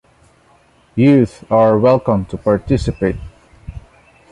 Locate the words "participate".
2.37-3.17